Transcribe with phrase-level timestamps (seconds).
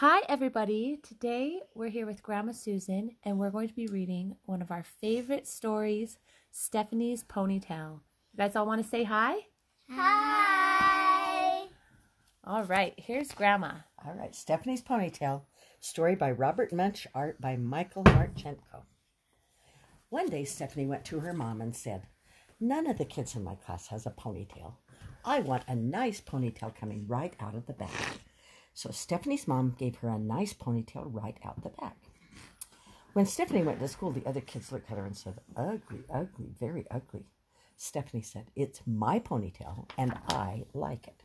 [0.00, 1.00] Hi, everybody.
[1.02, 4.84] Today we're here with Grandma Susan, and we're going to be reading one of our
[4.84, 6.18] favorite stories,
[6.52, 7.94] Stephanie's Ponytail.
[8.32, 9.38] You guys all want to say hi?
[9.90, 11.64] Hi.
[12.44, 13.72] All right, here's Grandma.
[14.06, 15.42] All right, Stephanie's Ponytail,
[15.80, 18.84] story by Robert Munsch, art by Michael Martchenko.
[20.10, 22.06] One day, Stephanie went to her mom and said,
[22.60, 24.74] None of the kids in my class has a ponytail.
[25.24, 28.20] I want a nice ponytail coming right out of the back.
[28.78, 31.96] So Stephanie's mom gave her a nice ponytail right out the back.
[33.12, 36.54] When Stephanie went to school, the other kids looked at her and said, Ugly, ugly,
[36.60, 37.26] very ugly.
[37.76, 41.24] Stephanie said, It's my ponytail and I like it.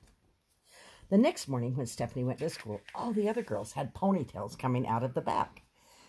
[1.12, 4.88] The next morning, when Stephanie went to school, all the other girls had ponytails coming
[4.88, 5.62] out of the back.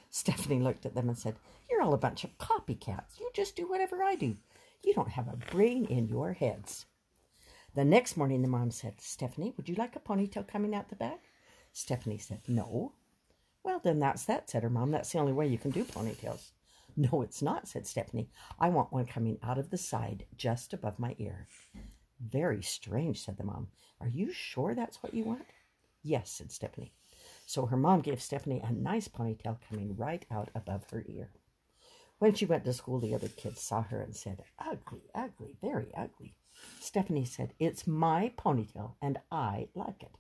[0.09, 1.37] Stephanie looked at them and said,
[1.69, 3.21] You're all a bunch of copycats.
[3.21, 4.39] You just do whatever I do.
[4.83, 6.87] You don't have a brain in your heads.
[7.75, 10.97] The next morning, the mom said, Stephanie, would you like a ponytail coming out the
[10.97, 11.21] back?
[11.75, 12.93] Stephanie said, No.
[13.65, 14.93] Well, then that's that, said her mom.
[14.93, 16.53] That's the only way you can do ponytails.
[16.97, 18.31] No, it's not, said Stephanie.
[18.61, 21.49] I want one coming out of the side just above my ear.
[22.21, 23.67] Very strange, said the mom.
[24.01, 25.47] Are you sure that's what you want?
[26.05, 26.93] Yes, said Stephanie.
[27.45, 31.33] So her mom gave Stephanie a nice ponytail coming right out above her ear.
[32.21, 35.93] When she went to school, the other kids saw her and said, Ugly, ugly, very
[35.97, 36.37] ugly.
[36.79, 40.15] Stephanie said, It's my ponytail, and I like it.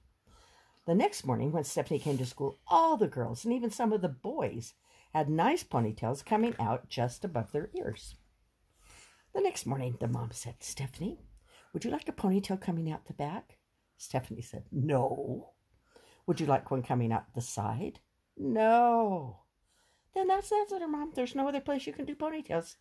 [0.86, 4.02] The next morning, when Stephanie came to school, all the girls and even some of
[4.02, 4.74] the boys
[5.14, 8.16] had nice ponytails coming out just above their ears.
[9.34, 11.20] The next morning, the mom said, Stephanie,
[11.72, 13.56] would you like a ponytail coming out the back?
[13.96, 15.50] Stephanie said, No.
[16.26, 18.00] Would you like one coming out the side?
[18.36, 19.40] No.
[20.14, 21.12] Then that's that's it, mom.
[21.14, 22.76] There's no other place you can do ponytails.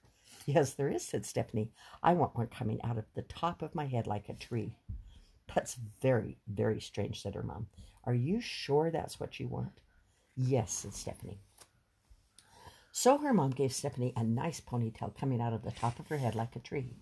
[0.46, 1.72] Yes, there is, said Stephanie.
[2.02, 4.76] I want one coming out of the top of my head like a tree.
[5.54, 7.68] That's very, very strange, said her mom.
[8.06, 9.80] Are you sure that's what you want?
[10.36, 11.40] Yes, said Stephanie.
[12.92, 16.18] So her mom gave Stephanie a nice ponytail coming out of the top of her
[16.18, 16.98] head like a tree.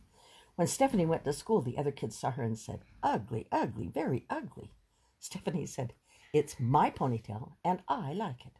[0.55, 4.25] When Stephanie went to school, the other kids saw her and said, Ugly, ugly, very
[4.29, 4.71] ugly.
[5.19, 5.93] Stephanie said,
[6.33, 8.53] It's my ponytail, and I like it.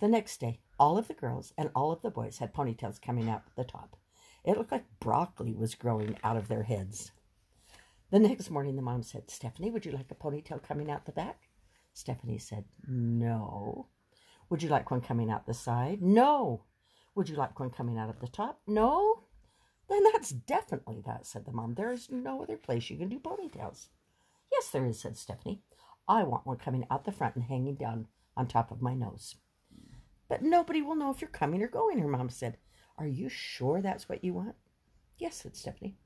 [0.00, 3.30] The next day, all of the girls and all of the boys had ponytails coming
[3.30, 3.96] out the top.
[4.44, 7.12] It looked like broccoli was growing out of their heads.
[8.10, 11.12] The next morning, the mom said, Stephanie, would you like a ponytail coming out the
[11.12, 11.48] back?
[11.92, 13.88] Stephanie said, No.
[14.48, 16.02] Would you like one coming out the side?
[16.02, 16.62] No.
[17.16, 18.60] Would you like one coming out of the top?
[18.66, 19.24] No.
[19.88, 21.74] Then that's definitely that, said the mom.
[21.74, 23.86] There is no other place you can do ponytails.
[24.52, 25.62] Yes, there is, said Stephanie.
[26.08, 28.06] I want one coming out the front and hanging down
[28.36, 29.34] on top of my nose.
[30.28, 32.58] But nobody will know if you're coming or going, her mom said.
[32.98, 34.54] Are you sure that's what you want?
[35.18, 35.96] Yes, said Stephanie.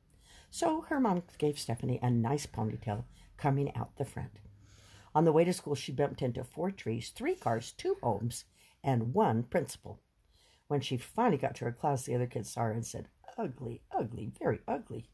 [0.51, 3.05] So her mom gave Stephanie a nice ponytail
[3.37, 4.41] coming out the front.
[5.15, 8.45] On the way to school, she bumped into four trees, three cars, two homes,
[8.83, 10.01] and one principal.
[10.69, 13.83] When she finally got to her class, the other kids saw her and said, Ugly,
[13.91, 15.09] ugly, very ugly.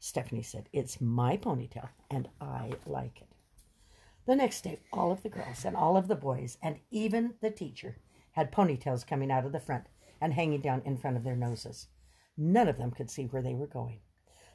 [0.00, 3.28] Stephanie said, It's my ponytail, and I like it.
[4.26, 7.50] The next day, all of the girls and all of the boys, and even the
[7.50, 7.98] teacher,
[8.32, 9.86] had ponytails coming out of the front
[10.20, 11.88] and hanging down in front of their noses.
[12.36, 14.00] None of them could see where they were going.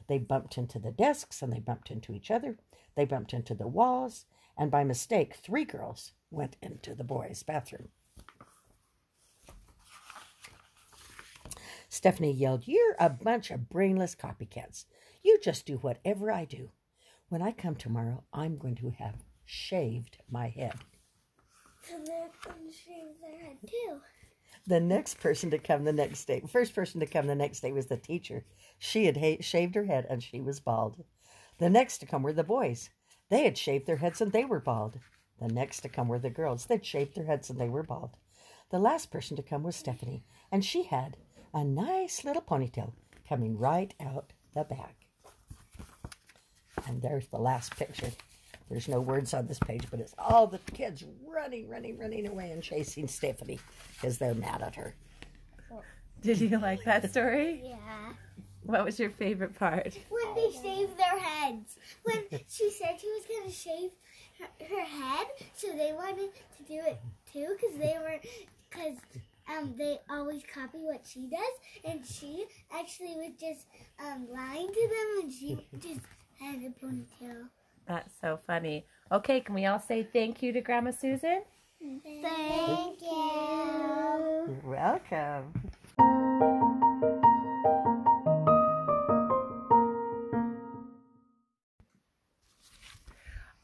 [0.06, 2.58] They bumped into the desks and they bumped into each other.
[2.94, 4.26] They bumped into the walls,
[4.56, 7.88] and by mistake, three girls went into the boys' bathroom.
[11.88, 14.84] Stephanie yelled, You're a bunch of brainless copycats.
[15.22, 16.70] You just do whatever I do.
[17.28, 20.74] When I come tomorrow, I'm going to have shaved my head.
[21.82, 24.00] So they're going to shave their head too.
[24.66, 27.72] The next person to come the next day, first person to come the next day
[27.72, 28.44] was the teacher.
[28.78, 31.04] She had ha- shaved her head and she was bald.
[31.58, 32.88] The next to come were the boys.
[33.28, 34.98] They had shaved their heads and they were bald.
[35.38, 36.66] The next to come were the girls.
[36.66, 38.16] They'd shaved their heads and they were bald.
[38.70, 41.16] The last person to come was Stephanie, and she had
[41.52, 42.92] a nice little ponytail
[43.28, 45.06] coming right out the back.
[46.86, 48.12] And there's the last picture.
[48.70, 52.50] There's no words on this page, but it's all the kids running, running, running away
[52.50, 53.60] and chasing Stephanie
[53.94, 54.94] because they're mad at her.
[56.22, 57.60] Did you like that story?
[57.62, 58.14] Yeah.
[58.62, 59.94] What was your favorite part?
[60.08, 61.76] When they shaved their heads.
[62.02, 63.90] When she said she was going to shave
[64.38, 66.98] her, her head, so they wanted to do it
[67.30, 68.18] too because they were,
[68.70, 68.96] because
[69.54, 73.66] um, they always copy what she does, and she actually was just
[74.00, 76.00] um, lying to them, and she just
[76.40, 77.48] had a ponytail.
[77.86, 78.86] That's so funny.
[79.12, 81.42] Okay, can we all say thank you to Grandma Susan?
[81.80, 84.60] Thank you.
[84.64, 85.52] Welcome.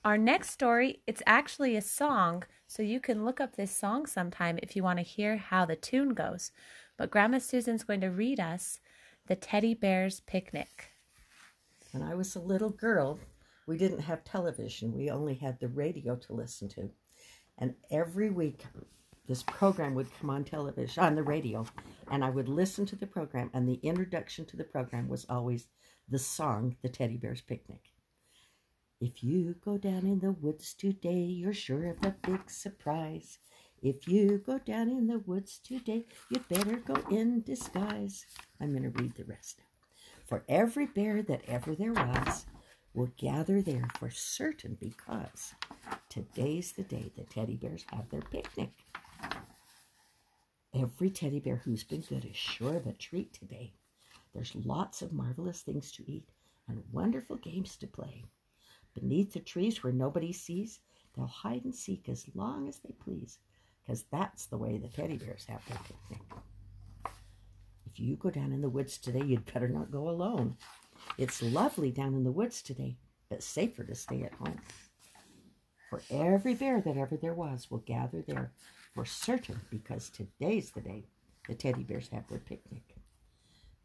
[0.04, 4.56] Our next story, it's actually a song, So you can look up this song sometime
[4.62, 6.52] if you want to hear how the tune goes.
[6.96, 8.78] But Grandma Susan's going to read us
[9.26, 10.92] The Teddy Bear's Picnic.
[11.90, 13.18] When I was a little girl,
[13.70, 14.92] we didn't have television.
[14.92, 16.90] We only had the radio to listen to.
[17.56, 18.64] And every week,
[19.28, 21.64] this program would come on television, on the radio,
[22.10, 23.48] and I would listen to the program.
[23.54, 25.68] And the introduction to the program was always
[26.08, 27.92] the song, The Teddy Bear's Picnic.
[29.00, 33.38] If you go down in the woods today, you're sure of a big surprise.
[33.80, 38.26] If you go down in the woods today, you'd better go in disguise.
[38.60, 39.60] I'm going to read the rest.
[40.26, 42.46] For every bear that ever there was
[42.94, 45.54] will gather there for certain because
[46.08, 48.70] today's the day the teddy bears have their picnic.
[50.74, 53.74] Every teddy bear who's been good is sure of a treat today.
[54.34, 56.28] There's lots of marvelous things to eat
[56.68, 58.24] and wonderful games to play.
[58.94, 60.80] Beneath the trees where nobody sees,
[61.14, 63.38] they'll hide and seek as long as they please,
[63.82, 66.22] because that's the way the teddy bears have their picnic.
[67.86, 70.56] If you go down in the woods today, you'd better not go alone.
[71.18, 72.96] It's lovely down in the woods today,
[73.28, 74.60] but safer to stay at home.
[75.90, 78.52] For every bear that ever there was will gather there
[78.94, 81.04] for certain, because today's the day
[81.48, 82.96] the teddy bears have their picnic.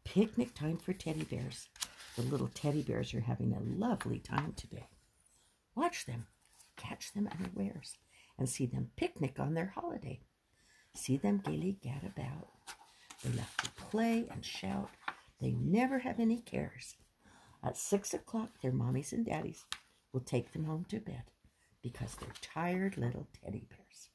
[0.04, 1.68] Picnic time for teddy bears.
[2.16, 4.88] The little teddy bears are having a lovely time today.
[5.74, 6.26] Watch them,
[6.76, 7.96] catch them unawares,
[8.38, 10.20] and see them picnic on their holiday.
[10.94, 12.48] See them gaily gad about.
[13.22, 14.90] They love to play and shout.
[15.40, 16.96] They never have any cares.
[17.66, 19.64] At six o'clock, their mommies and daddies
[20.12, 21.24] will take them home to bed
[21.82, 24.10] because they're tired little teddy bears.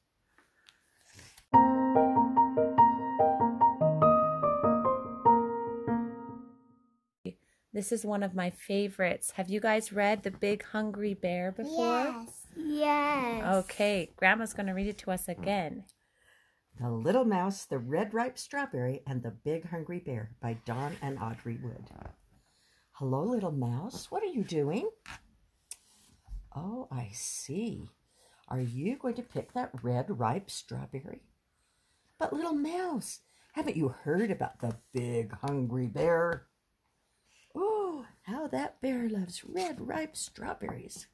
[7.74, 9.32] This is one of my favorites.
[9.32, 12.04] Have you guys read The Big Hungry Bear before?
[12.04, 12.46] Yes.
[12.56, 13.54] Yes.
[13.64, 15.84] Okay, Grandma's going to read it to us again.
[16.80, 21.18] The Little Mouse, the Red Ripe Strawberry, and the Big Hungry Bear by Don and
[21.18, 21.84] Audrey Wood.
[22.96, 24.10] Hello, little mouse.
[24.10, 24.90] What are you doing?
[26.54, 27.88] Oh, I see.
[28.48, 31.22] Are you going to pick that red ripe strawberry?
[32.18, 33.20] But, little mouse,
[33.54, 36.48] haven't you heard about the big hungry bear?
[37.54, 41.06] Oh, how that bear loves red ripe strawberries.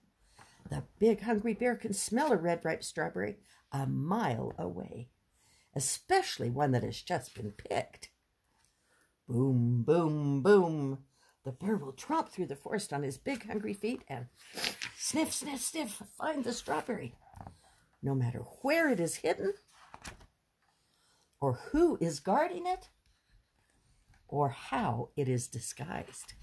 [0.69, 3.37] The big hungry bear can smell a red ripe strawberry
[3.71, 5.11] a mile away,
[5.77, 8.11] especially one that has just been picked.
[9.29, 11.05] Boom, boom, boom.
[11.49, 14.27] The bear will tromp through the forest on his big hungry feet and
[14.99, 17.15] sniff, sniff, sniff, find the strawberry.
[18.03, 19.55] No matter where it is hidden,
[21.41, 22.91] or who is guarding it,
[24.29, 26.35] or how it is disguised.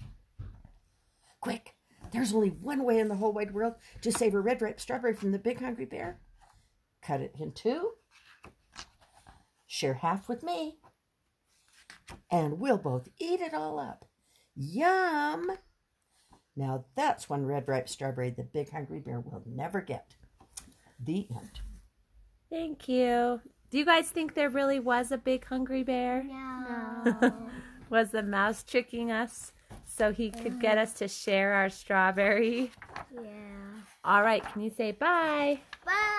[1.40, 1.76] Quick,
[2.10, 5.14] there's only one way in the whole wide world to save a red ripe strawberry
[5.14, 6.18] from the big hungry bear.
[7.00, 7.92] Cut it in two,
[9.68, 10.80] share half with me,
[12.28, 14.04] and we'll both eat it all up.
[14.56, 15.50] Yum!
[16.56, 20.14] Now that's one red ripe strawberry the big hungry bear will never get.
[21.04, 21.60] The end.
[22.50, 23.40] Thank you.
[23.70, 26.24] Do you guys think there really was a big hungry bear?
[26.24, 27.32] No.
[27.88, 29.52] Was the mouse tricking us
[29.84, 32.72] so he could get us to share our strawberry?
[33.14, 33.20] yeah.
[34.04, 35.60] All right, can you say bye?
[35.84, 36.15] Bye.